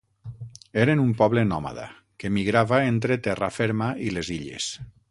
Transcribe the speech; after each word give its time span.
Eren 0.83 1.03
un 1.03 1.11
poble 1.19 1.43
nòmada, 1.49 1.85
que 2.23 2.33
migrava 2.39 2.81
entre 2.89 3.21
terra 3.29 3.55
ferma 3.61 3.93
i 4.09 4.15
les 4.19 4.35
illes. 4.41 4.73